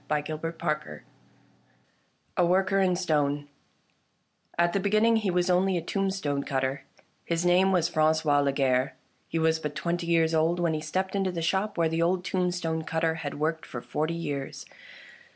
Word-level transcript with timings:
A 0.09 0.11
WORKER 0.11 0.39
IN 0.41 0.51
STONE 0.51 1.03
A 2.35 2.43
WORKER 2.43 2.79
IN 2.79 2.95
STONE 2.95 3.47
A 4.57 4.67
T 4.67 4.71
the 4.73 4.79
beginning 4.79 5.17
he 5.17 5.29
was 5.29 5.47
only 5.47 5.77
a 5.77 5.81
tombstone 5.83 6.43
cutter. 6.43 6.85
'^^ 6.99 7.01
His 7.23 7.45
name 7.45 7.71
was 7.71 7.87
Franqois 7.87 8.41
Lagarre. 8.43 8.93
He 9.27 9.37
was 9.37 9.59
but 9.59 9.75
twenty 9.75 10.07
years 10.07 10.33
old 10.33 10.59
when 10.59 10.73
he 10.73 10.81
stepped 10.81 11.15
into 11.15 11.31
the 11.31 11.43
shop 11.43 11.77
where 11.77 11.87
the 11.87 12.01
old 12.01 12.23
tombstone 12.25 12.83
cutter 12.83 13.13
had 13.21 13.39
worked 13.39 13.63
for 13.67 13.79
forty 13.79 14.15
years. 14.15 14.65